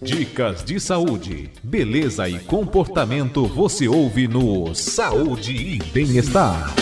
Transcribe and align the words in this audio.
Dicas 0.00 0.62
de 0.62 0.78
saúde, 0.78 1.50
beleza 1.60 2.28
e 2.28 2.38
comportamento 2.38 3.44
você 3.46 3.88
ouve 3.88 4.28
no 4.28 4.72
Saúde 4.72 5.52
e 5.52 5.78
Bem-Estar. 5.92 6.72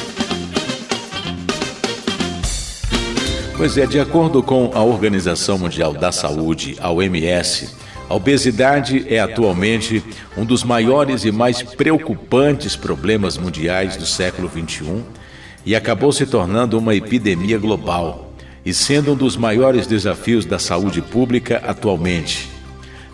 Pois 3.56 3.78
é, 3.78 3.86
de 3.86 3.98
acordo 3.98 4.42
com 4.42 4.70
a 4.74 4.82
Organização 4.82 5.56
Mundial 5.56 5.94
da 5.94 6.12
Saúde, 6.12 6.76
a 6.78 6.90
OMS, 6.90 7.74
a 8.06 8.14
obesidade 8.14 9.06
é 9.08 9.18
atualmente 9.18 10.04
um 10.36 10.44
dos 10.44 10.62
maiores 10.62 11.24
e 11.24 11.32
mais 11.32 11.62
preocupantes 11.62 12.76
problemas 12.76 13.38
mundiais 13.38 13.96
do 13.96 14.04
século 14.04 14.50
XXI 14.50 15.02
e 15.64 15.74
acabou 15.74 16.12
se 16.12 16.26
tornando 16.26 16.78
uma 16.78 16.94
epidemia 16.94 17.56
global 17.56 18.34
e 18.62 18.74
sendo 18.74 19.12
um 19.12 19.16
dos 19.16 19.38
maiores 19.38 19.86
desafios 19.86 20.44
da 20.44 20.58
saúde 20.58 21.00
pública 21.00 21.62
atualmente. 21.64 22.55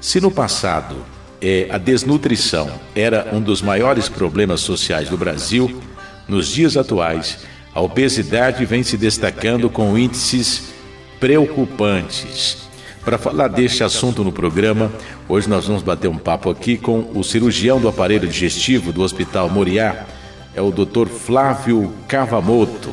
Se 0.02 0.20
no 0.20 0.32
passado 0.32 0.96
é, 1.40 1.68
a 1.70 1.78
desnutrição 1.78 2.68
era 2.92 3.28
um 3.32 3.40
dos 3.40 3.62
maiores 3.62 4.08
problemas 4.08 4.60
sociais 4.60 5.08
do 5.08 5.16
Brasil, 5.16 5.80
nos 6.26 6.48
dias 6.48 6.76
atuais, 6.76 7.46
a 7.72 7.80
obesidade 7.80 8.64
vem 8.64 8.82
se 8.82 8.96
destacando 8.96 9.70
com 9.70 9.96
índices 9.96 10.74
preocupantes. 11.20 12.68
Para 13.04 13.16
falar 13.16 13.46
deste 13.46 13.84
assunto 13.84 14.24
no 14.24 14.32
programa, 14.32 14.90
hoje 15.28 15.48
nós 15.48 15.68
vamos 15.68 15.84
bater 15.84 16.08
um 16.08 16.18
papo 16.18 16.50
aqui 16.50 16.76
com 16.76 17.08
o 17.14 17.22
cirurgião 17.22 17.80
do 17.80 17.88
aparelho 17.88 18.26
digestivo 18.26 18.92
do 18.92 19.02
Hospital 19.02 19.48
Moriá, 19.48 20.04
é 20.52 20.60
o 20.60 20.72
Dr. 20.72 21.06
Flávio 21.06 21.92
Cavamoto. 22.08 22.92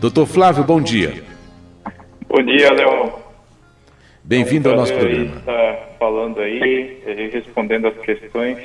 Dr. 0.00 0.26
Flávio, 0.26 0.64
bom 0.64 0.80
dia. 0.80 1.22
Bom 2.28 2.42
dia, 2.42 2.72
Léo. 2.72 3.19
Bem-vindo 4.22 4.70
ao 4.70 4.76
nosso 4.76 4.92
programa. 4.94 5.36
Está 5.36 5.78
falando 5.98 6.40
aí, 6.40 6.98
respondendo 7.32 7.88
as 7.88 7.96
questões, 7.98 8.58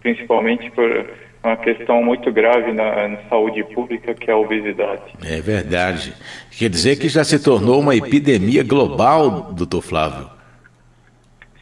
principalmente 0.00 0.70
por 0.70 1.06
uma 1.42 1.56
questão 1.56 2.02
muito 2.02 2.32
grave 2.32 2.72
na, 2.72 3.08
na, 3.08 3.18
saúde 3.28 3.62
pública, 3.64 4.14
que 4.14 4.30
é 4.30 4.32
a 4.32 4.36
obesidade. 4.36 5.02
É 5.22 5.40
verdade. 5.40 6.14
Quer 6.50 6.70
dizer 6.70 6.96
que 6.96 7.08
já 7.08 7.22
se 7.22 7.42
tornou 7.42 7.80
uma 7.80 7.94
epidemia 7.94 8.62
global, 8.62 9.52
doutor 9.52 9.82
Flávio? 9.82 10.30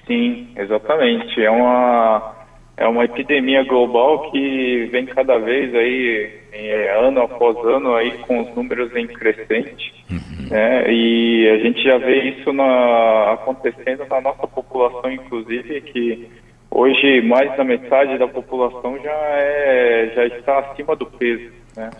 Sim, 0.07 0.49
exatamente. 0.57 1.43
É 1.43 1.51
uma, 1.51 2.35
é 2.77 2.87
uma 2.87 3.05
epidemia 3.05 3.65
global 3.65 4.31
que 4.31 4.89
vem 4.93 5.07
cada 5.07 5.39
vez 5.39 5.75
aí, 5.75 6.31
é, 6.53 6.97
ano 7.05 7.23
após 7.23 7.57
ano, 7.67 7.95
aí 7.95 8.19
com 8.19 8.41
os 8.41 8.55
números 8.55 8.95
em 8.95 9.07
crescente. 9.09 9.93
Uhum. 10.11 10.42
Né? 10.53 10.93
E 10.93 11.49
a 11.49 11.59
gente 11.59 11.83
já 11.83 11.99
vê 11.99 12.31
isso 12.31 12.53
na, 12.53 13.33
acontecendo 13.33 14.05
na 14.09 14.21
nossa 14.21 14.47
população, 14.47 15.11
inclusive, 15.11 15.81
que 15.81 16.29
Hoje, 16.75 17.21
mais 17.21 17.55
da 17.55 17.63
metade 17.63 18.19
da 18.19 18.27
população 18.27 18.99
já, 19.03 19.11
é, 19.11 20.11
já 20.17 20.27
está 20.27 20.59
acima 20.61 20.97
do 20.97 21.05
peso. 21.05 21.51
Né? 21.77 21.91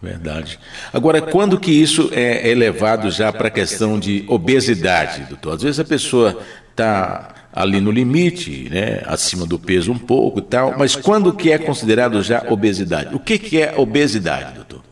Verdade. 0.00 0.60
Agora, 0.92 1.20
quando 1.20 1.58
que 1.58 1.72
isso 1.72 2.08
é 2.12 2.48
elevado 2.48 3.10
já 3.10 3.32
para 3.32 3.48
a 3.48 3.50
questão 3.50 3.98
de 3.98 4.24
obesidade, 4.28 5.24
doutor? 5.28 5.54
Às 5.54 5.62
vezes 5.62 5.80
a 5.80 5.84
pessoa 5.84 6.38
está 6.70 7.34
ali 7.52 7.80
no 7.80 7.90
limite, 7.90 8.68
né, 8.70 9.02
acima 9.06 9.44
do 9.44 9.58
peso 9.58 9.92
um 9.92 9.98
pouco 9.98 10.38
e 10.38 10.42
tal, 10.42 10.74
mas 10.78 10.94
quando 10.94 11.32
que 11.32 11.50
é 11.50 11.58
considerado 11.58 12.22
já 12.22 12.44
obesidade? 12.48 13.14
O 13.14 13.18
que, 13.18 13.38
que 13.38 13.60
é 13.60 13.74
obesidade, 13.76 14.54
doutor? 14.54 14.82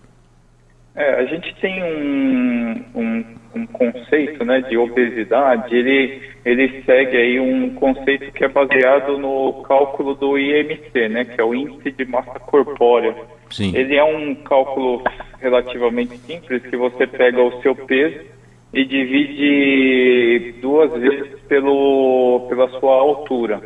É, 0.95 1.15
a 1.21 1.25
gente 1.25 1.55
tem 1.61 1.83
um, 1.83 2.85
um, 2.95 3.25
um 3.55 3.67
conceito 3.67 4.45
né, 4.45 4.61
de 4.63 4.77
obesidade, 4.77 5.75
ele 5.75 6.31
ele 6.45 6.83
segue 6.85 7.17
aí 7.17 7.39
um 7.39 7.75
conceito 7.75 8.33
que 8.33 8.45
é 8.45 8.49
baseado 8.49 9.19
no 9.19 9.63
cálculo 9.63 10.15
do 10.15 10.39
IMC, 10.39 11.09
né, 11.09 11.25
que 11.25 11.39
é 11.41 11.45
o 11.45 11.55
índice 11.55 11.91
de 11.91 12.05
massa 12.07 12.39
corpórea. 12.41 13.15
Sim. 13.51 13.77
Ele 13.77 13.97
é 13.97 14.05
um 14.05 14.35
cálculo 14.37 15.03
relativamente 15.39 16.17
simples 16.19 16.63
que 16.63 16.77
você 16.77 17.07
pega 17.07 17.43
o 17.43 17.61
seu 17.61 17.75
peso 17.75 18.25
e 18.73 18.85
divide 18.85 20.55
duas 20.61 20.93
vezes 20.93 21.41
pelo, 21.49 22.47
pela 22.49 22.69
sua 22.79 22.95
altura. 22.95 23.61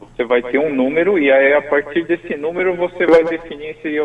Você 0.00 0.24
vai 0.24 0.40
ter 0.42 0.58
um 0.58 0.74
número 0.74 1.18
e 1.18 1.30
aí 1.30 1.52
a 1.52 1.62
partir 1.62 2.04
desse 2.06 2.36
número 2.36 2.74
você 2.74 3.06
vai 3.06 3.24
definir 3.24 3.76
se 3.82 3.98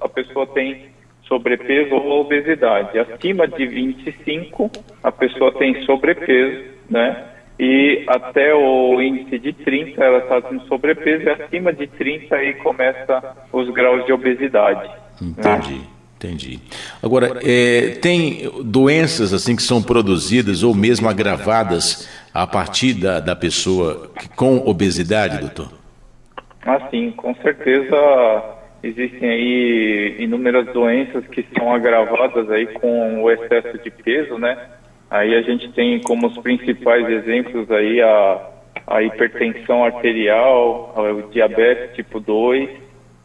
a 0.00 0.08
pessoa 0.08 0.46
tem 0.48 0.88
sobrepeso 1.26 1.94
ou 1.94 2.20
obesidade. 2.20 2.98
Acima 2.98 3.46
de 3.46 3.66
25, 3.66 4.70
a 5.02 5.12
pessoa 5.12 5.52
tem 5.52 5.82
sobrepeso, 5.84 6.64
né? 6.88 7.32
e 7.58 8.04
até 8.06 8.54
o 8.54 9.00
índice 9.00 9.38
de 9.38 9.52
30 9.52 10.02
ela 10.02 10.18
está 10.18 10.42
com 10.42 10.60
sobrepeso 10.60 11.24
e 11.24 11.30
acima 11.30 11.72
de 11.72 11.86
30 11.86 12.36
aí 12.36 12.54
começa 12.54 13.34
os 13.52 13.70
graus 13.70 14.04
de 14.04 14.12
obesidade. 14.12 14.90
Entendi. 15.20 15.74
Né? 15.74 15.86
Entendi. 16.18 16.58
Agora, 17.02 17.40
é, 17.44 17.98
tem 18.00 18.50
doenças 18.64 19.34
assim 19.34 19.54
que 19.54 19.62
são 19.62 19.82
produzidas 19.82 20.62
ou 20.62 20.74
mesmo 20.74 21.08
agravadas 21.08 22.08
a 22.32 22.46
partir 22.46 22.94
da, 22.94 23.20
da 23.20 23.36
pessoa 23.36 24.10
com 24.34 24.56
obesidade, 24.66 25.38
doutor? 25.38 25.68
Ah, 26.64 26.80
sim, 26.90 27.10
com 27.12 27.34
certeza 27.36 27.96
existem 28.82 29.28
aí 29.28 30.16
inúmeras 30.18 30.66
doenças 30.66 31.26
que 31.26 31.44
são 31.56 31.72
agravadas 31.74 32.50
aí 32.50 32.66
com 32.66 33.22
o 33.22 33.30
excesso 33.30 33.78
de 33.78 33.90
peso, 33.90 34.38
né? 34.38 34.56
Aí 35.10 35.34
a 35.34 35.42
gente 35.42 35.72
tem 35.72 36.00
como 36.02 36.26
os 36.26 36.38
principais 36.38 37.08
exemplos 37.08 37.70
aí 37.70 38.00
a, 38.02 38.50
a 38.86 39.02
hipertensão 39.02 39.84
arterial, 39.84 40.92
o 40.96 41.30
diabetes 41.30 41.94
tipo 41.94 42.18
2, 42.20 42.68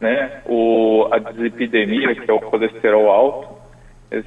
né? 0.00 0.42
o, 0.46 1.08
a 1.10 1.18
dislipidemia, 1.18 2.14
que 2.14 2.30
é 2.30 2.34
o 2.34 2.40
colesterol 2.40 3.10
alto. 3.10 3.62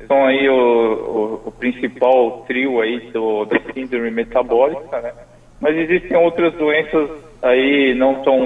São 0.08 0.26
aí 0.26 0.50
o, 0.50 0.56
o, 0.56 1.42
o 1.50 1.52
principal 1.52 2.44
trio 2.48 2.82
aí 2.82 3.12
do, 3.12 3.46
da 3.46 3.60
síndrome 3.74 4.10
metabólica, 4.10 5.00
né? 5.00 5.14
Mas 5.60 5.78
existem 5.78 6.18
outras 6.18 6.54
doenças 6.54 7.10
aí 7.42 7.94
não 7.94 8.24
tão 8.24 8.40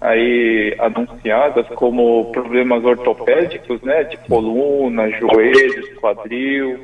aí 0.00 0.76
anunciadas 0.78 1.66
como 1.68 2.30
problemas 2.32 2.84
ortopédicos, 2.84 3.80
né? 3.82 4.04
De 4.04 4.16
coluna, 4.18 5.10
joelhos, 5.10 5.88
quadril, 6.00 6.80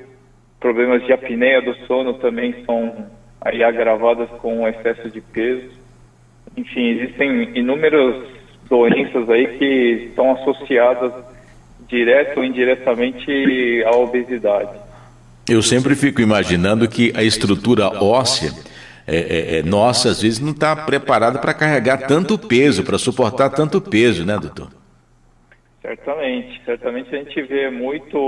problemas 0.59 1.05
de 1.05 1.13
apneia 1.13 1.63
do 1.63 1.75
sono 1.87 2.15
também 2.15 2.55
são 2.65 3.07
aí 3.41 3.63
agravadas 3.63 4.29
com 4.41 4.67
excesso 4.67 5.11
de 5.11 5.21
peso. 5.21 5.71
Enfim, 6.57 6.91
existem 6.91 7.51
inúmeras 7.55 8.17
doenças 8.69 9.29
aí 9.29 9.59
que 9.59 10.07
estão 10.09 10.33
associadas 10.33 11.13
direto 11.87 12.39
ou 12.39 12.45
indiretamente 12.45 13.85
à 13.85 13.91
obesidade. 13.97 14.71
Eu 15.49 15.61
sempre 15.61 15.95
fico 15.95 16.23
imaginando 16.23 16.89
que 16.89 17.13
a 17.15 17.23
estrutura 17.23 17.89
óssea 18.03 18.51
é, 19.07 19.17
é, 19.17 19.59
é 19.59 19.63
nossa, 19.63 20.11
às 20.11 20.23
vezes, 20.23 20.41
não 20.41 20.53
está 20.53 20.75
preparada 20.75 21.39
para 21.39 21.55
carregar 21.55 22.07
tanto 22.07 22.39
peso, 22.39 22.85
para 22.85 22.99
suportar 22.99 23.51
tanto 23.51 23.81
peso, 23.81 24.25
né, 24.25 24.39
doutor? 24.39 24.71
Certamente, 25.83 26.63
certamente 26.65 27.15
a 27.15 27.19
gente 27.19 27.43
vê 27.43 27.71
muito 27.71 28.19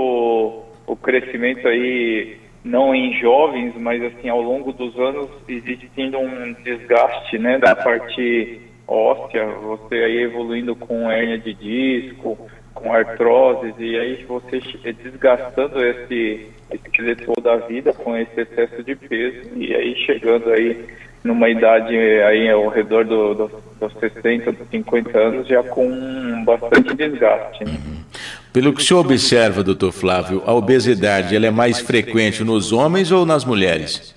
o 0.85 0.95
crescimento 0.95 1.67
aí 1.67 2.37
não 2.63 2.93
em 2.93 3.13
jovens, 3.19 3.73
mas 3.77 4.03
assim 4.03 4.29
ao 4.29 4.41
longo 4.41 4.71
dos 4.73 4.97
anos 4.99 5.29
existindo 5.47 6.19
um 6.19 6.53
desgaste, 6.63 7.39
né, 7.39 7.57
da 7.57 7.75
parte 7.75 8.61
óssea, 8.87 9.45
você 9.45 9.95
aí 9.95 10.23
evoluindo 10.23 10.75
com 10.75 11.09
hérnia 11.09 11.37
de 11.37 11.53
disco, 11.53 12.37
com 12.73 12.93
artroses 12.93 13.73
e 13.79 13.97
aí 13.97 14.25
você 14.25 14.61
desgastando 14.93 15.83
esse 15.83 16.47
esqueleto 16.71 17.33
da 17.41 17.57
vida 17.57 17.93
com 17.93 18.15
esse 18.17 18.41
excesso 18.41 18.83
de 18.83 18.95
peso 18.95 19.49
e 19.55 19.73
aí 19.73 19.95
chegando 20.05 20.49
aí 20.49 20.85
numa 21.23 21.49
idade 21.49 21.95
aí 21.95 22.49
ao 22.49 22.67
redor 22.69 23.05
do, 23.05 23.33
do, 23.33 23.51
dos 23.79 23.93
60, 23.99 24.51
dos 24.51 24.67
50 24.69 25.17
anos 25.17 25.47
já 25.47 25.63
com 25.63 26.43
bastante 26.45 26.95
desgaste. 26.95 27.65
Né? 27.65 27.71
Uhum. 27.71 27.97
Pelo 28.53 28.73
que 28.73 28.81
o 28.81 28.83
senhor 28.83 29.01
observa, 29.01 29.63
doutor 29.63 29.91
Flávio, 29.91 30.41
a 30.45 30.53
obesidade 30.53 31.35
ela 31.35 31.45
é 31.45 31.51
mais 31.51 31.79
frequente 31.79 32.43
nos 32.43 32.71
homens 32.71 33.11
ou 33.11 33.25
nas 33.25 33.45
mulheres? 33.45 34.15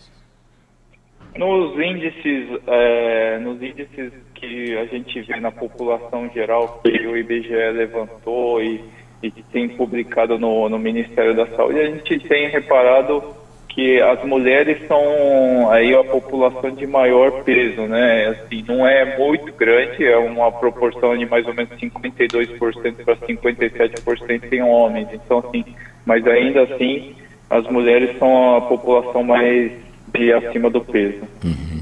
Nos 1.36 1.74
índices, 1.78 2.48
é, 2.66 3.38
nos 3.38 3.62
índices 3.62 4.12
que 4.34 4.76
a 4.76 4.84
gente 4.86 5.20
vê 5.22 5.38
na 5.38 5.50
população 5.50 6.30
geral, 6.32 6.80
que 6.82 7.06
o 7.06 7.16
IBGE 7.16 7.70
levantou 7.72 8.62
e, 8.62 8.82
e 9.22 9.30
tem 9.30 9.68
publicado 9.68 10.38
no, 10.38 10.68
no 10.68 10.78
Ministério 10.78 11.34
da 11.34 11.46
Saúde, 11.48 11.78
a 11.78 11.86
gente 11.86 12.18
tem 12.20 12.48
reparado 12.48 13.22
que 13.68 14.00
as 14.00 14.24
mulheres 14.24 14.78
são 14.88 15.70
aí 15.70 15.94
a 15.94 16.02
população 16.02 16.70
de 16.70 16.86
maior 16.86 17.44
peso, 17.44 17.82
né? 17.82 18.28
Assim, 18.28 18.64
não 18.66 18.86
é 18.86 19.16
muito 19.16 19.52
grande, 19.52 20.04
é 20.04 20.16
uma 20.16 20.50
proporção 20.50 21.16
de 21.16 21.24
mais 21.24 21.46
ou 21.46 21.54
menos 21.54 21.70
52% 21.78 22.94
para 23.04 23.16
57% 23.16 24.52
em 24.52 24.62
homens. 24.62 25.08
Então, 25.12 25.38
assim, 25.38 25.64
mas 26.04 26.26
ainda 26.26 26.62
assim, 26.64 27.14
as 27.48 27.64
mulheres 27.68 28.18
são 28.18 28.56
a 28.56 28.60
população 28.62 29.22
mais 29.22 29.72
de 30.12 30.32
acima 30.32 30.68
do 30.68 30.80
peso. 30.80 31.22
Uhum. 31.44 31.80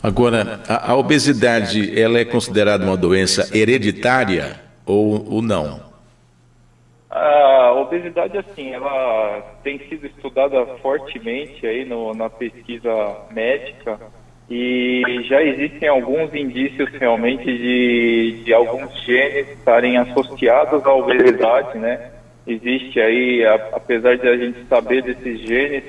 Agora, 0.00 0.60
a, 0.68 0.92
a 0.92 0.96
obesidade, 0.96 2.00
ela 2.00 2.18
é 2.20 2.24
considerada 2.24 2.84
uma 2.84 2.96
doença 2.96 3.50
hereditária 3.56 4.60
ou, 4.86 5.34
ou 5.34 5.42
não? 5.42 5.87
A 7.10 7.72
obesidade, 7.72 8.36
assim, 8.36 8.72
ela 8.72 9.40
tem 9.62 9.78
sido 9.88 10.06
estudada 10.06 10.66
fortemente 10.82 11.66
aí 11.66 11.84
no, 11.84 12.12
na 12.14 12.28
pesquisa 12.28 13.16
médica 13.30 13.98
e 14.50 15.02
já 15.24 15.42
existem 15.42 15.88
alguns 15.88 16.34
indícios 16.34 16.90
realmente 16.92 17.44
de, 17.44 18.42
de 18.44 18.52
alguns 18.52 18.92
genes 19.04 19.48
estarem 19.50 19.96
associados 19.96 20.84
à 20.84 20.92
obesidade, 20.92 21.78
né? 21.78 22.10
Existe 22.46 23.00
aí, 23.00 23.44
a, 23.44 23.54
apesar 23.72 24.16
de 24.16 24.26
a 24.26 24.36
gente 24.36 24.64
saber 24.66 25.02
desses 25.02 25.40
genes 25.40 25.84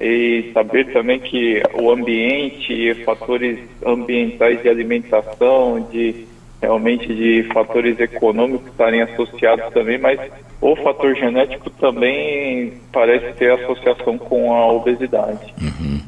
e 0.00 0.50
saber 0.54 0.92
também 0.92 1.20
que 1.20 1.62
o 1.74 1.90
ambiente, 1.90 2.94
fatores 3.04 3.58
ambientais 3.84 4.62
de 4.62 4.68
alimentação, 4.70 5.86
de 5.90 6.26
realmente 6.60 7.06
de 7.06 7.48
fatores 7.52 7.98
econômicos 7.98 8.66
estarem 8.68 9.02
associados 9.02 9.72
também, 9.72 9.98
mas 9.98 10.20
o 10.60 10.76
fator 10.76 11.14
genético 11.14 11.70
também 11.70 12.74
parece 12.92 13.32
ter 13.34 13.52
associação 13.52 14.18
com 14.18 14.52
a 14.52 14.70
obesidade. 14.72 15.54
Uhum. 15.60 16.00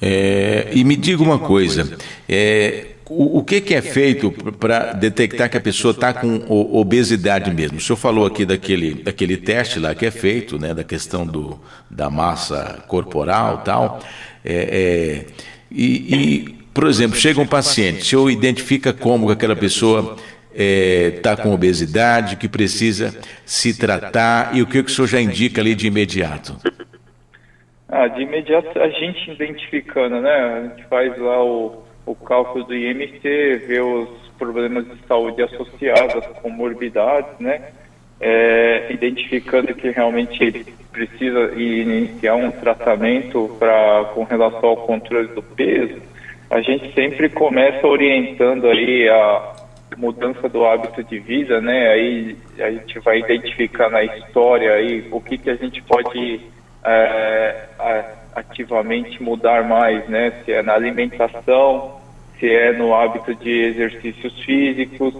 É, 0.00 0.68
e 0.72 0.84
me 0.84 0.96
diga 0.96 1.22
uma 1.22 1.38
coisa, 1.38 1.96
é, 2.28 2.86
o, 3.08 3.38
o, 3.38 3.44
que, 3.44 3.60
que 3.60 3.74
é 3.74 3.82
feito 3.82 4.30
para 4.58 4.92
detectar 4.92 5.50
que 5.50 5.56
a 5.56 5.60
pessoa 5.60 5.92
está 5.92 6.12
com 6.12 6.44
obesidade 6.48 7.52
mesmo? 7.52 7.78
O 7.78 7.80
senhor 7.80 7.96
falou 7.96 8.26
aqui 8.26 8.44
daquele, 8.44 8.94
daquele 8.94 9.36
teste 9.36 9.78
lá 9.78 9.94
que 9.94 10.06
é 10.06 10.10
feito, 10.10 10.58
né, 10.58 10.74
da 10.74 10.84
questão 10.84 11.26
do, 11.26 11.58
da 11.90 12.10
massa 12.10 12.82
corporal 12.88 13.58
tal, 13.58 14.00
é, 14.44 15.24
é 15.32 15.46
e, 15.70 16.14
e 16.14 16.55
por 16.76 16.86
exemplo, 16.86 17.16
chega 17.16 17.40
um 17.40 17.46
paciente, 17.46 18.04
se 18.04 18.14
eu 18.14 18.28
identifica 18.28 18.92
como 18.92 19.30
aquela 19.30 19.56
pessoa 19.56 20.14
está 20.52 21.32
é, 21.32 21.36
com 21.36 21.54
obesidade, 21.54 22.36
que 22.36 22.46
precisa 22.46 23.18
se 23.46 23.78
tratar, 23.78 24.54
e 24.54 24.60
o 24.60 24.66
que, 24.66 24.82
que 24.82 24.90
o 24.90 24.94
senhor 24.94 25.06
já 25.06 25.18
indica 25.18 25.62
ali 25.62 25.74
de 25.74 25.86
imediato? 25.86 26.54
Ah, 27.88 28.06
de 28.08 28.20
imediato 28.20 28.78
a 28.78 28.90
gente 28.90 29.30
identificando, 29.30 30.20
né? 30.20 30.30
A 30.30 30.62
gente 30.68 30.86
faz 30.88 31.18
lá 31.18 31.42
o, 31.42 31.82
o 32.04 32.14
cálculo 32.14 32.64
do 32.64 32.74
IMC, 32.74 33.22
vê 33.66 33.80
os 33.80 34.10
problemas 34.38 34.84
de 34.84 34.98
saúde 35.08 35.42
associados, 35.42 36.16
as 36.16 36.26
comorbidades, 36.42 37.40
né? 37.40 37.70
É, 38.20 38.88
identificando 38.90 39.74
que 39.74 39.88
realmente 39.90 40.66
precisa 40.92 41.54
iniciar 41.54 42.34
um 42.34 42.50
tratamento 42.50 43.56
para 43.58 44.10
com 44.14 44.24
relação 44.24 44.68
ao 44.68 44.76
controle 44.76 45.28
do 45.28 45.42
peso, 45.42 46.02
a 46.50 46.60
gente 46.60 46.92
sempre 46.94 47.28
começa 47.28 47.86
orientando 47.86 48.66
aí 48.68 49.08
a 49.08 49.52
mudança 49.96 50.48
do 50.48 50.64
hábito 50.64 51.02
de 51.02 51.18
vida, 51.18 51.60
né? 51.60 51.88
Aí 51.88 52.36
a 52.58 52.70
gente 52.70 52.98
vai 53.00 53.18
identificar 53.18 53.88
na 53.88 54.04
história 54.04 54.72
aí 54.72 55.06
o 55.10 55.20
que 55.20 55.38
que 55.38 55.50
a 55.50 55.54
gente 55.54 55.82
pode 55.82 56.40
é, 56.84 57.64
ativamente 58.34 59.22
mudar 59.22 59.64
mais, 59.64 60.08
né? 60.08 60.32
Se 60.44 60.52
é 60.52 60.62
na 60.62 60.74
alimentação, 60.74 62.00
se 62.38 62.48
é 62.48 62.72
no 62.72 62.94
hábito 62.94 63.34
de 63.34 63.64
exercícios 63.64 64.38
físicos, 64.44 65.14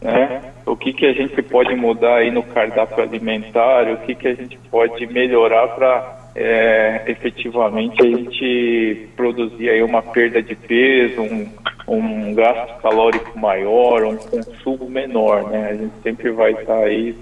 né? 0.00 0.52
O 0.66 0.76
que 0.76 0.92
que 0.92 1.06
a 1.06 1.12
gente 1.12 1.42
pode 1.42 1.74
mudar 1.74 2.16
aí 2.16 2.30
no 2.30 2.42
cardápio 2.42 3.02
alimentar, 3.02 3.90
o 3.90 3.96
que 3.98 4.14
que 4.14 4.28
a 4.28 4.34
gente 4.34 4.58
pode 4.70 5.06
melhorar 5.06 5.68
para 5.68 6.19
é, 6.34 7.02
efetivamente 7.06 8.00
a 8.02 8.06
gente 8.06 9.08
produzir 9.16 9.70
aí 9.70 9.82
uma 9.82 10.02
perda 10.02 10.42
de 10.42 10.54
peso, 10.54 11.22
um, 11.22 11.48
um 11.88 12.34
gasto 12.34 12.80
calórico 12.80 13.38
maior, 13.38 14.04
um 14.04 14.16
consumo 14.16 14.88
menor, 14.88 15.50
né? 15.50 15.70
A 15.70 15.74
gente 15.74 15.94
sempre 16.02 16.30
vai 16.30 16.52
estar 16.52 16.78
aí 16.78 17.16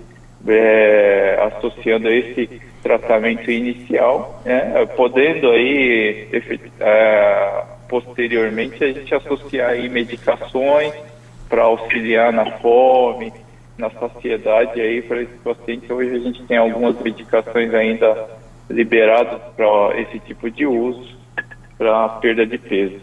é, 0.47 1.39
associando 1.41 2.09
esse 2.09 2.61
tratamento 2.83 3.51
inicial, 3.51 4.41
né? 4.45 4.87
podendo 4.97 5.51
aí 5.51 6.29
é, 6.81 7.63
posteriormente 7.89 8.85
a 8.85 8.93
gente 8.93 9.15
associar 9.15 9.71
aí 9.71 9.89
medicações 9.89 10.93
para 11.49 11.63
auxiliar 11.63 12.33
na 12.33 12.45
fome, 12.59 13.33
na 13.77 13.91
saciedade 13.91 14.81
aí 14.81 15.03
para 15.03 15.23
esse 15.23 15.35
paciente. 15.39 15.93
Hoje 15.93 16.15
a 16.15 16.19
gente 16.19 16.43
tem 16.45 16.57
algumas 16.57 17.01
medicações 17.01 17.73
ainda 17.73 18.38
liberados 18.71 19.41
para 19.57 20.01
esse 20.01 20.19
tipo 20.21 20.51
de 20.51 20.67
uso 20.67 21.17
para 21.77 22.09
perda 22.21 22.47
de 22.47 22.59
peso. 22.59 22.97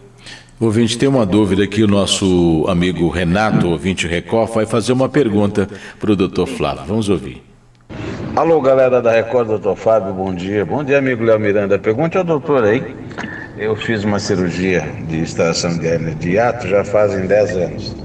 Ouvinte, 0.60 0.98
tem 0.98 1.10
uma 1.10 1.26
dúvida 1.26 1.64
aqui, 1.64 1.84
o 1.84 1.88
nosso 1.88 2.66
amigo 2.70 3.10
Renato, 3.10 3.68
ouvinte 3.70 4.08
Record, 4.08 4.52
vai 4.54 4.66
fazer 4.66 4.94
uma 4.94 5.10
pergunta 5.10 5.68
para 6.00 6.12
o 6.12 6.16
doutor 6.16 6.48
Flávio. 6.48 6.86
Vamos 6.86 7.10
ouvir. 7.10 7.44
Alô, 8.36 8.60
galera 8.62 9.02
da 9.02 9.12
Record, 9.12 9.48
doutor 9.48 9.76
Fábio, 9.76 10.14
bom 10.14 10.34
dia. 10.34 10.66
Bom 10.66 10.84
dia, 10.84 10.98
amigo 10.98 11.24
Léo 11.24 11.40
Miranda. 11.40 11.80
Pergunte 11.80 12.18
ao 12.18 12.24
doutor 12.24 12.66
aí. 12.66 12.84
Eu 13.58 13.76
fiz 13.78 14.04
uma 14.04 14.20
cirurgia 14.20 14.82
de 15.08 15.22
extração 15.22 15.78
de 15.78 15.88
hernia 15.88 16.16
de 16.16 16.32
hiato 16.32 16.68
já 16.68 16.84
fazem 16.84 17.26
10 17.28 17.56
anos. 17.56 17.96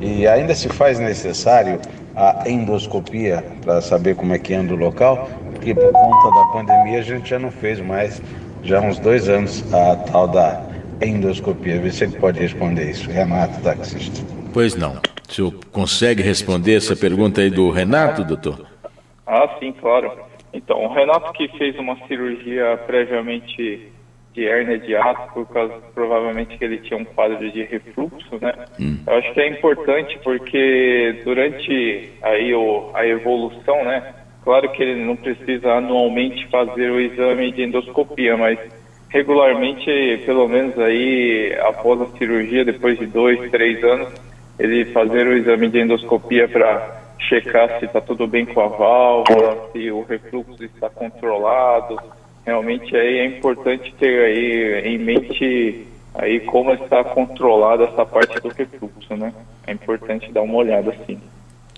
E 0.00 0.26
ainda 0.26 0.54
se 0.54 0.68
faz 0.68 0.98
necessário 0.98 1.80
a 2.14 2.42
endoscopia 2.46 3.42
para 3.62 3.80
saber 3.80 4.14
como 4.14 4.34
é 4.34 4.38
que 4.38 4.52
anda 4.52 4.74
o 4.74 4.76
local, 4.76 5.30
porque 5.58 5.74
por 5.74 5.92
conta 5.92 6.30
da 6.30 6.44
pandemia 6.52 7.00
a 7.00 7.02
gente 7.02 7.28
já 7.28 7.38
não 7.38 7.50
fez 7.50 7.80
mais, 7.80 8.22
já 8.62 8.78
há 8.78 8.80
uns 8.80 8.98
dois 9.00 9.28
anos, 9.28 9.62
a 9.74 9.96
tal 9.96 10.28
da 10.28 10.64
endoscopia. 11.02 11.80
Vê 11.80 11.90
se 11.90 12.04
ele 12.04 12.16
pode 12.16 12.38
responder 12.38 12.90
isso. 12.90 13.10
Renato, 13.10 13.60
taxista. 13.62 14.24
Pois 14.52 14.76
não. 14.76 15.00
O 15.28 15.32
senhor 15.32 15.52
consegue 15.72 16.22
responder 16.22 16.76
essa 16.76 16.96
pergunta 16.96 17.40
aí 17.40 17.50
do 17.50 17.70
Renato, 17.70 18.24
doutor? 18.24 18.66
Ah, 19.26 19.56
sim, 19.58 19.72
claro. 19.72 20.12
Então, 20.52 20.82
o 20.84 20.94
Renato 20.94 21.32
que 21.32 21.48
fez 21.58 21.76
uma 21.78 21.96
cirurgia 22.06 22.78
previamente 22.86 23.92
de 24.32 24.46
hérnia 24.46 24.78
de 24.78 24.94
ato, 24.94 25.32
por 25.34 25.46
causa 25.48 25.74
provavelmente 25.94 26.56
que 26.56 26.64
ele 26.64 26.78
tinha 26.78 26.98
um 26.98 27.04
quadro 27.04 27.50
de 27.50 27.64
refluxo, 27.64 28.38
né? 28.40 28.54
Hum. 28.80 28.98
Eu 29.06 29.14
acho 29.14 29.34
que 29.34 29.40
é 29.40 29.48
importante 29.48 30.18
porque 30.22 31.20
durante 31.24 32.10
aí 32.22 32.54
o, 32.54 32.90
a 32.94 33.04
evolução, 33.06 33.84
né? 33.84 34.14
Claro 34.48 34.66
que 34.70 34.82
ele 34.82 35.04
não 35.04 35.14
precisa 35.14 35.74
anualmente 35.74 36.46
fazer 36.46 36.90
o 36.90 36.98
exame 36.98 37.52
de 37.52 37.64
endoscopia, 37.64 38.34
mas 38.34 38.58
regularmente, 39.10 40.22
pelo 40.24 40.48
menos 40.48 40.78
aí 40.78 41.54
após 41.66 42.00
a 42.00 42.06
cirurgia, 42.16 42.64
depois 42.64 42.98
de 42.98 43.04
dois, 43.04 43.50
três 43.50 43.84
anos, 43.84 44.08
ele 44.58 44.86
fazer 44.86 45.26
o 45.26 45.36
exame 45.36 45.68
de 45.68 45.80
endoscopia 45.80 46.48
para 46.48 46.98
checar 47.18 47.78
se 47.78 47.84
está 47.84 48.00
tudo 48.00 48.26
bem 48.26 48.46
com 48.46 48.62
a 48.62 48.68
válvula, 48.68 49.68
se 49.70 49.90
o 49.90 50.00
refluxo 50.00 50.64
está 50.64 50.88
controlado, 50.88 52.00
realmente 52.46 52.96
aí 52.96 53.18
é 53.18 53.26
importante 53.26 53.94
ter 53.98 54.24
aí 54.24 54.94
em 54.94 54.96
mente 54.96 55.86
aí 56.14 56.40
como 56.40 56.72
está 56.72 57.04
controlada 57.04 57.84
essa 57.84 58.06
parte 58.06 58.40
do 58.40 58.48
refluxo, 58.48 59.14
né? 59.14 59.30
É 59.66 59.72
importante 59.72 60.32
dar 60.32 60.40
uma 60.40 60.56
olhada 60.56 60.92
assim. 60.92 61.20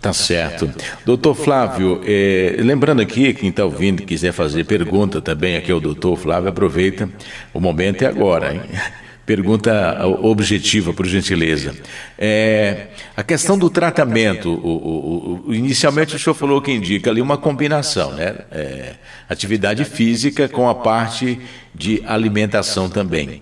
Tá 0.00 0.14
certo. 0.14 0.72
Doutor 1.04 1.34
Flávio, 1.34 2.00
é, 2.06 2.56
lembrando 2.58 3.02
aqui, 3.02 3.34
quem 3.34 3.50
está 3.50 3.64
ouvindo 3.64 4.02
quiser 4.02 4.32
fazer 4.32 4.64
pergunta 4.64 5.20
também 5.20 5.56
aqui 5.56 5.70
ao 5.70 5.78
doutor 5.78 6.16
Flávio, 6.16 6.48
aproveita, 6.48 7.08
o 7.52 7.60
momento 7.60 8.02
é 8.02 8.06
agora, 8.06 8.54
hein? 8.54 8.62
Pergunta 9.26 10.04
objetiva, 10.22 10.92
por 10.92 11.06
gentileza. 11.06 11.76
É, 12.18 12.88
a 13.16 13.22
questão 13.22 13.56
do 13.56 13.70
tratamento, 13.70 14.50
o, 14.50 14.68
o, 14.68 15.42
o, 15.46 15.54
inicialmente 15.54 16.16
o 16.16 16.18
senhor 16.18 16.34
falou 16.34 16.60
que 16.60 16.72
indica 16.72 17.10
ali 17.10 17.20
uma 17.20 17.36
combinação, 17.38 18.12
né? 18.12 18.34
É, 18.50 18.94
atividade 19.28 19.84
física 19.84 20.48
com 20.48 20.68
a 20.68 20.74
parte 20.74 21.38
de 21.72 22.02
alimentação 22.06 22.88
também. 22.88 23.40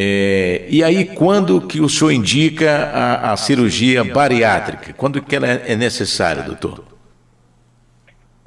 É, 0.00 0.64
e 0.68 0.84
aí, 0.84 1.04
quando 1.04 1.60
que 1.66 1.80
o 1.80 1.88
senhor 1.88 2.12
indica 2.12 2.70
a, 2.70 3.32
a 3.32 3.36
cirurgia 3.36 4.04
bariátrica? 4.04 4.92
Quando 4.92 5.20
que 5.20 5.34
ela 5.34 5.48
é 5.48 5.74
necessária, 5.74 6.44
doutor? 6.44 6.84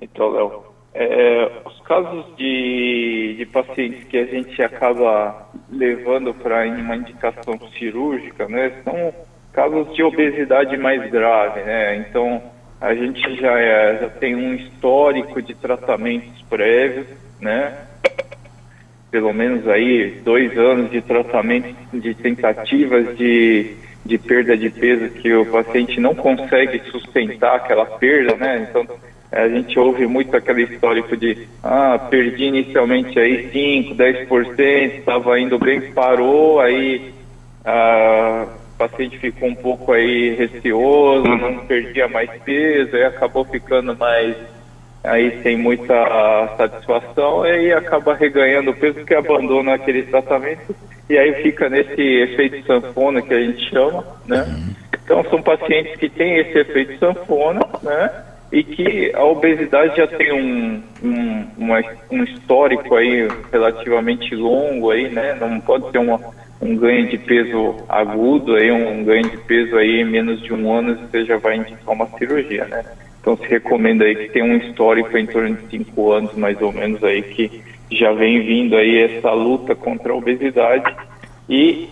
Então, 0.01 0.29
Léo, 0.29 0.63
é, 0.93 1.51
os 1.65 1.81
casos 1.81 2.25
de, 2.37 3.35
de 3.37 3.45
pacientes 3.47 4.05
que 4.05 4.17
a 4.17 4.25
gente 4.25 4.63
acaba 4.63 5.49
levando 5.69 6.33
para 6.33 6.65
uma 6.67 6.95
indicação 6.95 7.59
cirúrgica, 7.77 8.47
né, 8.47 8.71
são 8.85 9.13
casos 9.51 9.93
de 9.93 10.01
obesidade 10.03 10.77
mais 10.77 11.11
grave, 11.11 11.61
né? 11.63 11.97
Então, 11.97 12.41
a 12.79 12.95
gente 12.95 13.19
já, 13.35 13.59
é, 13.59 13.99
já 13.99 14.09
tem 14.09 14.35
um 14.35 14.53
histórico 14.53 15.41
de 15.41 15.53
tratamentos 15.53 16.41
prévios, 16.43 17.07
né? 17.41 17.90
Pelo 19.11 19.33
menos 19.33 19.67
aí 19.67 20.21
dois 20.23 20.57
anos 20.57 20.89
de 20.89 21.01
tratamento, 21.01 21.75
de 21.93 22.13
tentativas 22.15 23.17
de, 23.17 23.75
de 24.05 24.17
perda 24.17 24.55
de 24.55 24.69
peso 24.69 25.09
que 25.09 25.33
o 25.33 25.45
paciente 25.45 25.99
não 25.99 26.15
consegue 26.15 26.81
sustentar 26.89 27.57
aquela 27.57 27.85
perda, 27.85 28.35
né? 28.37 28.67
Então, 28.69 28.87
a 29.31 29.47
gente 29.47 29.77
ouve 29.79 30.05
muito 30.07 30.35
aquele 30.35 30.63
histórico 30.63 31.15
de 31.15 31.47
ah, 31.63 31.97
perdi 31.97 32.45
inicialmente 32.45 33.17
aí 33.17 33.49
5, 33.51 33.95
10%, 33.95 34.99
estava 34.99 35.39
indo 35.39 35.57
bem, 35.57 35.81
parou, 35.93 36.59
aí 36.59 37.13
a, 37.63 38.45
o 38.73 38.77
paciente 38.77 39.17
ficou 39.19 39.47
um 39.47 39.55
pouco 39.55 39.93
aí 39.93 40.35
receoso, 40.35 41.27
não 41.27 41.65
perdia 41.65 42.07
mais 42.09 42.29
peso, 42.43 42.95
e 42.95 43.03
acabou 43.03 43.45
ficando 43.45 43.95
mais 43.95 44.35
aí 45.03 45.41
sem 45.41 45.57
muita 45.57 46.55
satisfação 46.57 47.45
e 47.45 47.73
acaba 47.73 48.13
reganhando 48.13 48.73
peso 48.73 48.95
porque 48.95 49.15
abandona 49.15 49.73
aquele 49.73 50.03
tratamento 50.03 50.75
e 51.09 51.17
aí 51.17 51.33
fica 51.41 51.69
nesse 51.69 52.01
efeito 52.01 52.65
sanfona 52.65 53.21
que 53.21 53.33
a 53.33 53.41
gente 53.41 53.69
chama, 53.69 54.05
né? 54.25 54.45
Então 55.03 55.23
são 55.29 55.41
pacientes 55.41 55.97
que 55.97 56.07
têm 56.07 56.37
esse 56.37 56.57
efeito 56.57 56.97
sanfona, 56.99 57.59
né? 57.83 58.09
E 58.51 58.63
que 58.63 59.11
a 59.13 59.23
obesidade 59.25 59.97
já 59.97 60.07
tem 60.07 60.31
um, 60.31 60.81
um, 61.03 61.47
uma, 61.57 61.81
um 62.09 62.23
histórico 62.23 62.95
aí 62.95 63.27
relativamente 63.51 64.35
longo 64.35 64.91
aí, 64.91 65.09
né? 65.09 65.35
Não 65.39 65.59
pode 65.59 65.89
ser 65.91 65.97
uma, 65.97 66.19
um 66.61 66.75
ganho 66.75 67.07
de 67.07 67.17
peso 67.17 67.75
agudo 67.89 68.55
aí, 68.55 68.71
um 68.71 69.03
ganho 69.03 69.23
de 69.23 69.37
peso 69.37 69.75
aí 69.77 70.01
em 70.01 70.05
menos 70.05 70.41
de 70.41 70.53
um 70.53 70.71
ano 70.71 70.95
você 70.95 71.25
já 71.25 71.37
vai 71.37 71.57
indicar 71.57 71.93
uma 71.93 72.07
cirurgia, 72.17 72.65
né? 72.65 72.85
Então 73.21 73.37
se 73.37 73.47
recomenda 73.47 74.03
aí 74.03 74.15
que 74.15 74.29
tem 74.29 74.43
um 74.43 74.57
histórico 74.57 75.15
em 75.15 75.27
torno 75.27 75.55
de 75.55 75.69
cinco 75.69 76.11
anos 76.11 76.33
mais 76.35 76.59
ou 76.61 76.73
menos 76.73 77.01
aí 77.03 77.21
que 77.21 77.61
já 77.91 78.11
vem 78.11 78.41
vindo 78.41 78.75
aí 78.75 78.97
essa 78.97 79.31
luta 79.31 79.75
contra 79.75 80.11
a 80.11 80.15
obesidade 80.15 80.95
e 81.47 81.87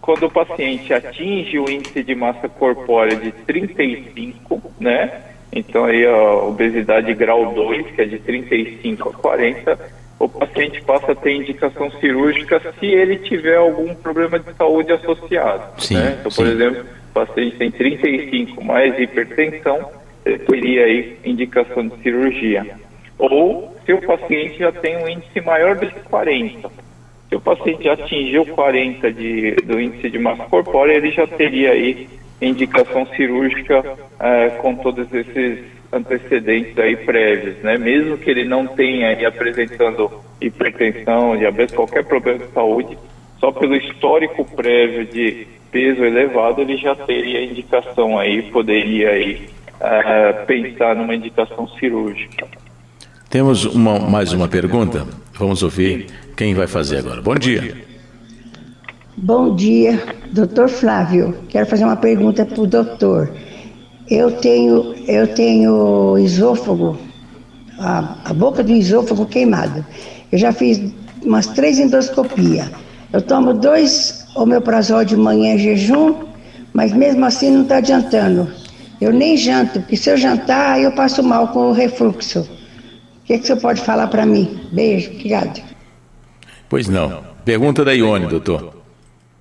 quando 0.00 0.26
o 0.26 0.30
paciente 0.30 0.92
atinge 0.92 1.58
o 1.58 1.70
índice 1.70 2.02
de 2.02 2.14
massa 2.14 2.48
corpórea 2.48 3.16
de 3.16 3.30
35, 3.30 4.60
né? 4.80 5.22
Então 5.52 5.84
aí 5.84 6.04
a 6.04 6.34
obesidade 6.34 7.14
grau 7.14 7.54
2, 7.54 7.92
que 7.92 8.02
é 8.02 8.04
de 8.04 8.18
35 8.18 9.08
a 9.08 9.12
40, 9.12 9.78
o 10.18 10.28
paciente 10.28 10.80
passa 10.82 11.12
a 11.12 11.14
ter 11.14 11.34
indicação 11.34 11.90
cirúrgica 11.92 12.60
se 12.78 12.86
ele 12.86 13.18
tiver 13.18 13.56
algum 13.56 13.94
problema 13.94 14.38
de 14.38 14.52
saúde 14.54 14.92
associado. 14.92 15.80
Sim, 15.80 15.94
né? 15.94 16.16
Então, 16.20 16.32
por 16.32 16.46
sim. 16.46 16.52
exemplo, 16.52 16.84
o 17.10 17.12
paciente 17.12 17.56
tem 17.56 17.70
35 17.70 18.64
mais 18.64 18.98
hipertensão, 18.98 19.90
teria 20.24 20.84
aí 20.84 21.16
indicação 21.24 21.88
de 21.88 22.02
cirurgia. 22.02 22.76
Ou 23.18 23.76
se 23.84 23.92
o 23.92 24.00
paciente 24.02 24.58
já 24.58 24.72
tem 24.72 24.96
um 24.96 25.08
índice 25.08 25.40
maior 25.40 25.76
de 25.76 25.90
40. 25.90 26.70
Se 27.28 27.36
o 27.36 27.40
paciente 27.40 27.84
já 27.84 27.94
atingiu 27.94 28.46
40 28.46 29.12
de, 29.12 29.52
do 29.64 29.80
índice 29.80 30.10
de 30.10 30.18
massa 30.18 30.44
corpórea, 30.44 30.94
ele 30.94 31.10
já 31.10 31.26
teria 31.26 31.72
aí 31.72 32.08
indicação 32.40 33.06
cirúrgica 33.06 33.96
é, 34.18 34.50
com 34.50 34.74
todos 34.74 35.12
esses 35.12 35.64
antecedentes 35.92 36.76
aí 36.78 36.96
prévios, 36.96 37.56
né? 37.62 37.76
Mesmo 37.76 38.16
que 38.18 38.30
ele 38.30 38.44
não 38.44 38.66
tenha 38.66 39.08
aí 39.08 39.24
apresentando 39.24 40.10
hipertensão, 40.40 41.36
diabetes, 41.36 41.74
qualquer 41.74 42.04
problema 42.04 42.40
de 42.40 42.52
saúde, 42.52 42.98
só 43.38 43.52
pelo 43.52 43.76
histórico 43.76 44.44
prévio 44.44 45.04
de 45.04 45.46
peso 45.70 46.04
elevado, 46.04 46.62
ele 46.62 46.76
já 46.76 46.94
teria 46.94 47.44
indicação 47.44 48.18
aí, 48.18 48.42
poderia 48.42 49.10
aí 49.10 49.48
uh, 49.82 50.46
pensar 50.46 50.96
numa 50.96 51.14
indicação 51.14 51.68
cirúrgica. 51.78 52.46
Temos 53.28 53.64
uma, 53.64 53.98
mais 53.98 54.32
uma 54.32 54.46
pergunta. 54.46 55.06
Vamos 55.34 55.62
ouvir 55.62 56.06
quem 56.36 56.54
vai 56.54 56.66
fazer 56.66 56.98
agora. 56.98 57.20
Bom 57.20 57.34
dia. 57.34 57.74
Bom 59.16 59.54
dia, 59.54 60.02
doutor 60.32 60.68
Flávio. 60.68 61.34
Quero 61.48 61.66
fazer 61.66 61.84
uma 61.84 61.96
pergunta 61.96 62.44
para 62.44 62.60
o 62.60 62.66
doutor. 62.66 63.30
Eu 64.10 64.32
tenho, 64.32 64.94
eu 65.06 65.26
tenho 65.28 66.18
esôfago, 66.18 66.98
a, 67.78 68.16
a 68.24 68.34
boca 68.34 68.62
do 68.62 68.72
esôfago 68.72 69.26
queimada. 69.26 69.86
Eu 70.30 70.38
já 70.38 70.52
fiz 70.52 70.92
umas 71.22 71.46
três 71.46 71.78
endoscopias. 71.78 72.70
Eu 73.12 73.22
tomo 73.22 73.54
dois 73.54 74.26
omeprazol 74.34 75.04
de 75.04 75.16
manhã 75.16 75.54
em 75.54 75.58
jejum, 75.58 76.14
mas 76.72 76.92
mesmo 76.92 77.24
assim 77.24 77.50
não 77.50 77.62
está 77.62 77.76
adiantando. 77.76 78.48
Eu 79.02 79.12
nem 79.12 79.36
janto, 79.36 79.80
porque 79.80 79.96
se 79.96 80.08
eu 80.10 80.16
jantar, 80.16 80.80
eu 80.80 80.92
passo 80.92 81.24
mal 81.24 81.48
com 81.48 81.70
o 81.70 81.72
refluxo. 81.72 82.40
O 82.40 83.24
que, 83.24 83.36
que 83.36 83.46
você 83.46 83.56
pode 83.56 83.80
falar 83.80 84.06
para 84.06 84.24
mim? 84.24 84.60
Beijo, 84.70 85.10
obrigado. 85.10 85.60
Pois 86.68 86.88
não. 86.88 87.24
Pergunta 87.44 87.84
da 87.84 87.92
Ione, 87.92 88.26
doutor. 88.26 88.72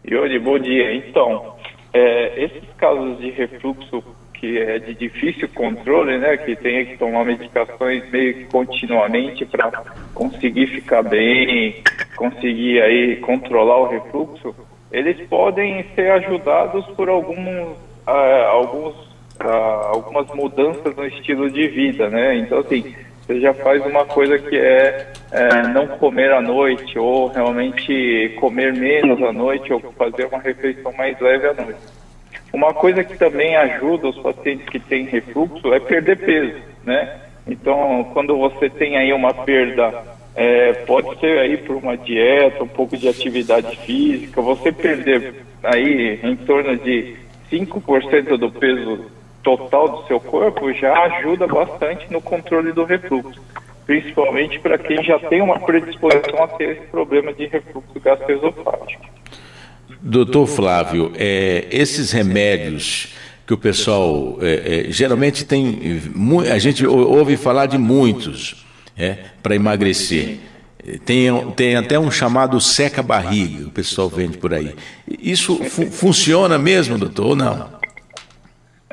Ione, 0.10 0.39
bom 0.39 0.58
dia. 0.58 0.96
Então, 0.96 1.53
é, 1.94 2.44
esses 2.44 2.63
casos 2.75 3.20
de 3.20 3.30
refluxo 3.30 4.03
que 4.34 4.58
é 4.58 4.80
de 4.80 4.96
difícil 4.96 5.48
controle, 5.50 6.18
né, 6.18 6.36
que 6.38 6.56
tem 6.56 6.84
que 6.88 6.98
tomar 6.98 7.24
medicações 7.24 8.10
meio 8.10 8.34
que 8.34 8.46
continuamente 8.46 9.46
para 9.46 9.72
conseguir 10.15 10.65
ficar 10.65 11.03
bem, 11.03 11.84
conseguir 12.15 12.82
aí 12.82 13.18
controlar 13.18 13.77
o 13.77 13.88
refluxo, 13.89 14.56
eles 14.91 15.15
podem 15.27 15.86
ser 15.94 16.10
ajudados 16.13 16.84
por 16.96 17.08
alguns, 17.08 17.77
uh, 18.08 18.48
alguns 18.50 19.11
algumas 19.45 20.27
mudanças 20.33 20.95
no 20.95 21.05
estilo 21.05 21.50
de 21.50 21.67
vida, 21.67 22.10
né? 22.10 22.38
Então 22.38 22.60
assim, 22.60 22.95
você 23.25 23.39
já 23.39 23.53
faz 23.53 23.86
uma 23.86 24.05
coisa 24.05 24.38
que 24.38 24.57
é, 24.57 25.07
é 25.31 25.67
não 25.69 25.88
comer 25.88 26.31
à 26.31 26.41
noite 26.41 26.98
ou 27.00 27.27
realmente 27.27 28.36
comer 28.39 28.74
menos 28.74 29.21
à 29.24 29.31
noite 29.31 29.71
ou 29.71 29.79
fazer 29.98 30.25
uma 30.25 30.39
refeição 30.39 30.91
mais 30.93 31.19
leve 31.19 31.48
à 31.48 31.53
noite. 31.53 31.79
Uma 32.51 32.74
coisa 32.74 33.03
que 33.03 33.17
também 33.17 33.55
ajuda 33.55 34.10
os 34.10 34.19
pacientes 34.19 34.67
que 34.67 34.79
têm 34.79 35.05
refluxo 35.05 35.74
é 35.74 35.79
perder 35.79 36.17
peso, 36.17 36.62
né? 36.83 37.21
Então, 37.48 38.10
quando 38.13 38.38
você 38.38 38.69
tem 38.69 38.98
aí 38.98 39.13
uma 39.13 39.33
perda, 39.33 40.03
é, 40.36 40.74
pode 40.86 41.17
ser 41.19 41.39
aí 41.39 41.57
por 41.57 41.77
uma 41.77 41.98
dieta, 41.98 42.63
um 42.63 42.67
pouco 42.67 42.98
de 42.98 43.07
atividade 43.07 43.77
física, 43.77 44.41
você 44.41 44.71
perder 44.71 45.45
aí 45.63 46.19
em 46.21 46.36
torno 46.36 46.75
de 46.77 47.15
5% 47.51 48.38
do 48.38 48.51
peso 48.51 49.05
total 49.43 49.89
do 49.89 50.07
seu 50.07 50.19
corpo 50.19 50.71
já 50.74 50.93
ajuda 51.03 51.48
bastante 51.48 52.12
no 52.12 52.21
controle 52.21 52.71
do 52.71 52.83
refluxo, 52.83 53.41
principalmente 53.86 54.60
para 54.60 54.77
quem 54.77 55.03
já 55.03 55.19
tem 55.19 55.41
uma 55.41 55.60
predisposição 55.60 56.43
a 56.43 56.48
ter 56.48 56.77
esse 56.77 56.88
problema 56.88 57.33
de 57.33 57.48
refluxo 57.48 58.00
gastroesofágico. 58.00 59.05
Doutor 60.01 60.48
Flávio, 60.48 61.12
é, 61.15 61.67
esses 61.71 62.12
remédios 62.12 63.13
que 63.45 63.53
o 63.53 63.57
pessoal 63.57 64.38
é, 64.41 64.88
é, 64.88 64.91
geralmente 64.91 65.45
tem, 65.45 66.01
a 66.50 66.57
gente 66.57 66.86
ouve 66.88 67.38
falar 67.38 67.65
de 67.65 67.77
muitos 67.77 68.65
é, 68.98 69.17
para 69.43 69.55
emagrecer. 69.55 70.39
Tem, 71.05 71.29
tem 71.55 71.75
até 71.75 72.00
um 72.00 72.10
chamado 72.10 72.60
seca-barriga, 72.60 73.67
o 73.67 73.71
pessoal 73.71 74.10
vende 74.10 74.38
por 74.38 74.53
aí. 74.53 74.74
Isso 75.07 75.63
fu 75.65 75.86
funciona 75.91 76.57
mesmo, 76.57 76.98
doutor, 76.98 77.27
ou 77.27 77.36
não? 77.36 77.80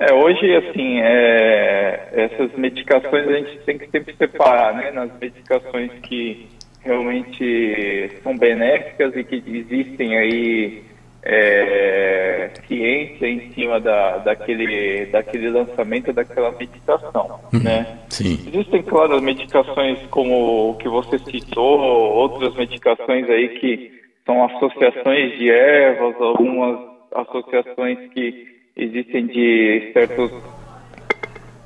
É, 0.00 0.14
hoje, 0.14 0.54
assim, 0.54 1.00
é, 1.00 2.08
essas 2.12 2.52
medicações 2.56 3.26
a 3.26 3.32
gente 3.32 3.58
tem 3.64 3.76
que 3.76 3.90
sempre 3.90 4.14
separar, 4.14 4.74
né? 4.74 4.92
Nas 4.92 5.10
medicações 5.18 5.90
que 6.04 6.48
realmente 6.82 8.08
são 8.22 8.36
benéficas 8.38 9.16
e 9.16 9.24
que 9.24 9.42
existem 9.44 10.16
aí 10.16 10.82
é, 11.24 12.50
ciência 12.68 13.26
em 13.26 13.52
cima 13.52 13.80
da, 13.80 14.18
daquele, 14.18 15.06
daquele 15.06 15.50
lançamento 15.50 16.12
daquela 16.12 16.52
medicação, 16.52 17.40
uhum, 17.52 17.60
né? 17.60 17.98
Sim. 18.08 18.38
Existem, 18.46 18.82
claro, 18.84 19.20
medicações 19.20 19.98
como 20.10 20.70
o 20.70 20.74
que 20.76 20.88
você 20.88 21.18
citou, 21.18 21.80
outras 21.80 22.54
medicações 22.54 23.28
aí 23.28 23.48
que 23.58 23.98
são 24.24 24.44
associações 24.44 25.36
de 25.38 25.50
ervas, 25.50 26.14
algumas 26.20 26.78
associações 27.12 27.98
que 28.12 28.57
existem 28.78 29.26
de 29.26 29.90
certos 29.92 30.32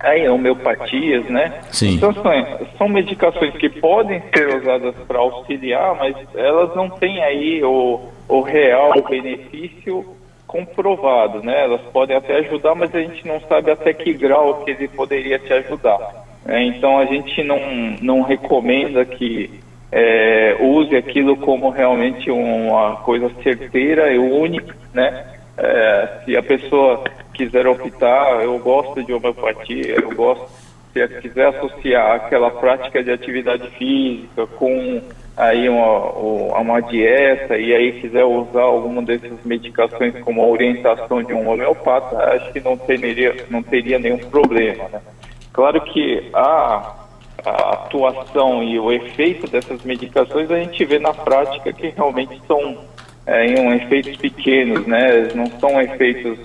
aí, 0.01 0.29
homeopatias, 0.29 1.25
né? 1.27 1.61
Sim. 1.71 1.95
Então 1.95 2.13
são, 2.13 2.23
são 2.77 2.89
medicações 2.89 3.55
que 3.55 3.69
podem 3.69 4.21
ser 4.35 4.57
usadas 4.57 4.95
para 5.07 5.19
auxiliar, 5.19 5.95
mas 5.95 6.17
elas 6.35 6.75
não 6.75 6.91
têm 6.91 7.23
aí 7.23 7.63
o, 7.63 8.01
o 8.29 8.41
real 8.41 8.93
benefício 9.09 10.05
comprovado, 10.47 11.43
né? 11.43 11.65
Elas 11.65 11.81
podem 11.93 12.17
até 12.17 12.39
ajudar, 12.39 12.75
mas 12.75 12.95
a 12.95 13.01
gente 13.01 13.27
não 13.27 13.41
sabe 13.43 13.71
até 13.71 13.93
que 13.93 14.13
grau 14.13 14.65
que 14.65 14.73
ele 14.73 14.89
poderia 14.89 15.39
te 15.39 15.53
ajudar. 15.53 16.27
É, 16.47 16.61
então 16.65 16.99
a 16.99 17.05
gente 17.05 17.43
não, 17.45 17.59
não 18.01 18.23
recomenda 18.23 19.05
que 19.05 19.61
é, 19.93 20.57
use 20.61 20.97
aquilo 20.97 21.37
como 21.37 21.71
realmente 21.71 22.31
uma 22.31 22.97
coisa 22.97 23.31
certeira 23.43 24.13
e 24.13 24.19
única, 24.19 24.75
né? 24.93 25.32
É, 25.57 26.23
se 26.25 26.37
a 26.37 26.43
pessoa 26.43 27.05
quiser 27.35 27.67
optar, 27.67 28.43
eu 28.43 28.59
gosto 28.59 29.03
de 29.03 29.13
homeopatia, 29.13 30.01
eu 30.01 30.15
gosto, 30.15 30.49
se 30.93 31.07
quiser 31.21 31.47
associar 31.49 32.17
aquela 32.17 32.51
prática 32.51 33.03
de 33.03 33.11
atividade 33.11 33.69
física 33.71 34.47
com 34.47 35.01
aí 35.37 35.69
uma, 35.69 36.59
uma 36.59 36.81
dieta 36.81 37.57
e 37.57 37.75
aí 37.75 38.01
quiser 38.01 38.25
usar 38.25 38.63
alguma 38.63 39.03
dessas 39.03 39.43
medicações 39.45 40.19
como 40.21 40.43
a 40.43 40.47
orientação 40.47 41.23
de 41.23 41.33
um 41.33 41.49
homeopata, 41.49 42.17
acho 42.35 42.53
que 42.53 42.61
não 42.61 42.77
teria, 42.77 43.47
não 43.49 43.63
teria 43.63 43.99
nenhum 43.99 44.19
problema. 44.19 44.89
Né? 44.93 45.01
Claro 45.53 45.81
que 45.81 46.31
a, 46.35 46.95
a 47.45 47.71
atuação 47.73 48.63
e 48.63 48.79
o 48.79 48.93
efeito 48.93 49.51
dessas 49.51 49.83
medicações 49.83 50.51
a 50.51 50.59
gente 50.59 50.85
vê 50.85 50.99
na 50.99 51.15
prática 51.15 51.73
que 51.73 51.89
realmente 51.89 52.41
são 52.47 52.79
é, 53.27 53.47
em 53.47 53.77
efeitos 53.77 54.17
pequenos, 54.17 54.87
né? 54.87 55.29
Não 55.35 55.47
são 55.59 55.81
efeitos 55.81 56.39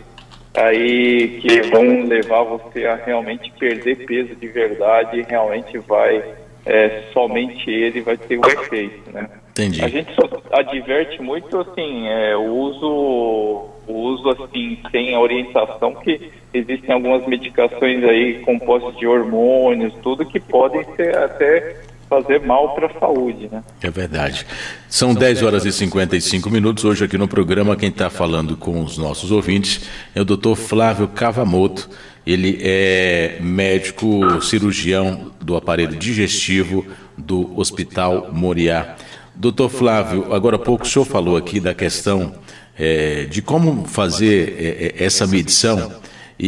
aí 0.54 1.40
que 1.42 1.62
vão 1.70 2.06
levar 2.06 2.44
você 2.44 2.86
a 2.86 2.96
realmente 2.96 3.52
perder 3.60 4.06
peso 4.06 4.36
de 4.36 4.48
verdade, 4.48 5.26
realmente 5.28 5.78
vai 5.80 6.24
é, 6.66 7.04
somente 7.14 7.70
ele 7.70 8.02
vai 8.02 8.18
ter 8.18 8.38
o 8.38 8.46
efeito, 8.46 9.12
né? 9.12 9.30
Entendi. 9.52 9.84
A 9.84 9.88
gente 9.88 10.14
só 10.14 10.30
adverte 10.52 11.22
muito 11.22 11.60
assim 11.60 12.08
é, 12.08 12.36
o 12.36 12.46
uso 12.46 13.70
o 13.88 13.94
uso 13.94 14.30
assim 14.30 14.78
sem 14.92 15.16
a 15.16 15.20
orientação 15.20 15.96
que 15.96 16.30
existem 16.54 16.94
algumas 16.94 17.26
medicações 17.26 18.04
aí 18.04 18.40
compostas 18.42 18.96
de 18.98 19.08
hormônios, 19.08 19.94
tudo 20.04 20.26
que 20.26 20.40
podem 20.40 20.84
ser 20.96 21.16
até 21.18 21.78
fazer 22.10 22.42
mal 22.46 22.74
para 22.74 22.88
a 22.88 23.00
saúde, 23.00 23.50
né? 23.52 23.64
É 23.82 23.90
verdade. 23.90 24.46
São 24.90 25.14
10 25.14 25.44
horas 25.44 25.66
e 25.66 25.72
55 25.72 26.50
minutos. 26.50 26.86
Hoje 26.86 27.04
aqui 27.04 27.18
no 27.18 27.28
programa, 27.28 27.76
quem 27.76 27.90
está 27.90 28.10
falando 28.10 28.56
com 28.56 28.84
os 28.84 28.98
nossos 28.98 29.32
ouvintes 29.32 29.88
é 30.16 30.22
o 30.22 30.26
Dr. 30.26 30.56
Flávio 30.56 31.08
Cavamoto. 31.08 31.90
Ele 32.26 32.60
é 32.62 33.38
médico 33.40 34.42
cirurgião 34.42 35.32
do 35.40 35.56
aparelho 35.56 35.96
digestivo 35.96 36.86
do 37.18 37.58
Hospital 37.58 38.30
Moriá. 38.32 38.96
Doutor 39.34 39.70
Flávio, 39.70 40.34
agora 40.34 40.56
há 40.56 40.60
pouco 40.60 40.84
o 40.84 40.88
senhor 40.88 41.06
falou 41.06 41.38
aqui 41.38 41.60
da 41.60 41.74
questão 41.74 42.34
é, 42.78 43.26
de 43.26 43.42
como 43.42 43.86
fazer 43.86 44.96
é, 44.98 45.04
essa 45.04 45.26
medição. 45.26 45.92
E, 46.40 46.48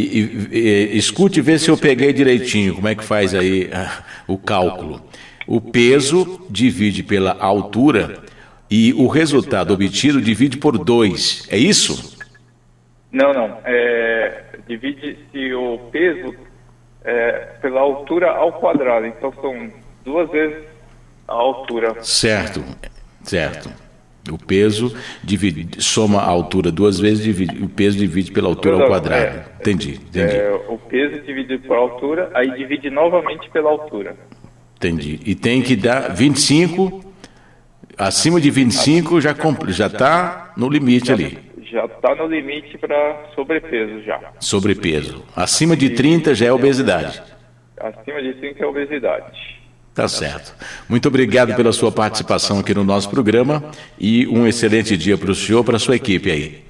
e, 0.52 0.58
e, 0.58 0.98
escute 0.98 1.40
e 1.40 1.42
vê 1.42 1.58
se 1.58 1.70
eu 1.70 1.78
peguei 1.78 2.14
direitinho, 2.14 2.76
como 2.76 2.88
é 2.88 2.94
que 2.94 3.04
faz 3.04 3.34
aí 3.34 3.70
ah, 3.74 4.04
o 4.28 4.38
cálculo. 4.38 5.02
O 5.52 5.60
peso 5.60 6.46
divide 6.48 7.02
pela 7.02 7.36
altura 7.40 8.20
e 8.70 8.94
o 8.94 9.08
resultado 9.08 9.74
obtido 9.74 10.22
divide 10.22 10.58
por 10.58 10.78
2. 10.78 11.48
É 11.50 11.58
isso? 11.58 12.16
Não, 13.12 13.34
não. 13.34 13.58
É, 13.66 14.44
Divide-se 14.68 15.52
o 15.56 15.80
peso 15.92 16.36
é, 17.04 17.32
pela 17.60 17.82
altura 17.82 18.30
ao 18.30 18.54
quadrado. 18.54 19.08
Então 19.08 19.34
são 19.42 19.72
duas 20.06 20.30
vezes 20.30 20.64
a 21.28 21.34
altura. 21.34 21.96
Certo, 22.04 22.64
certo. 23.24 23.74
O 24.32 24.38
peso 24.38 24.96
divide, 25.24 25.82
soma 25.82 26.20
a 26.20 26.28
altura 26.28 26.72
duas 26.72 27.00
vezes, 27.00 27.24
divide, 27.24 27.64
o 27.64 27.68
peso 27.68 27.98
divide 27.98 28.32
pela 28.32 28.50
altura 28.50 28.76
ao 28.84 28.88
quadrado. 28.88 29.38
É, 29.40 29.46
entendi, 29.60 29.94
entendi. 29.96 30.38
É, 30.38 30.52
o 30.70 30.78
peso 30.78 31.20
divide 31.24 31.58
pela 31.58 31.78
altura, 31.78 32.30
aí 32.36 32.52
divide 32.52 32.92
novamente 32.92 33.50
pela 33.50 33.72
altura. 33.72 34.16
Entendi. 34.80 35.20
E 35.26 35.36
tem 35.36 35.62
que 35.62 35.76
dar 35.76 36.16
25, 36.16 37.04
acima 37.98 38.40
de 38.40 38.50
25 38.50 39.20
já 39.20 39.36
já 39.68 39.88
está 39.88 40.54
no 40.56 40.70
limite 40.70 41.12
ali. 41.12 41.38
Já 41.70 41.84
está 41.84 42.16
no 42.16 42.28
limite 42.28 42.78
para 42.78 43.30
sobrepeso 43.36 44.02
já. 44.04 44.32
Sobrepeso. 44.40 45.26
Acima 45.36 45.76
de 45.76 45.90
30 45.90 46.34
já 46.34 46.46
é 46.46 46.54
obesidade. 46.54 47.22
Acima 47.78 48.22
de 48.22 48.34
30 48.36 48.64
é 48.64 48.66
obesidade. 48.66 49.60
Tá 49.94 50.08
certo. 50.08 50.56
Muito 50.88 51.10
obrigado 51.10 51.54
pela 51.58 51.74
sua 51.74 51.92
participação 51.92 52.60
aqui 52.60 52.74
no 52.74 52.86
nosso 52.86 53.10
programa 53.10 53.62
e 54.00 54.26
um 54.28 54.48
excelente 54.48 54.96
dia 54.96 55.18
para 55.18 55.32
o 55.32 55.36
senhor, 55.36 55.62
para 55.66 55.76
a 55.76 55.80
sua 55.80 55.98
equipe 55.98 56.32
aí. 56.32 56.64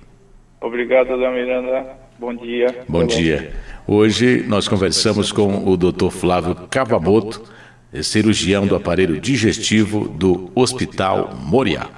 Obrigado, 0.60 1.10
Dona 1.10 1.30
Miranda. 1.30 1.86
Bom 2.18 2.36
dia. 2.36 2.76
Bom 2.88 3.06
dia. 3.06 3.54
Hoje 3.86 4.44
nós 4.48 4.68
conversamos 4.68 5.32
com 5.32 5.70
o 5.70 5.78
Dr. 5.78 6.10
Flávio 6.10 6.56
Cavamoto 6.72 7.59
cirurgião 8.04 8.68
do 8.68 8.76
aparelho 8.76 9.20
digestivo 9.20 10.08
do 10.08 10.52
Hospital 10.56 11.36
Moriá. 11.36 11.90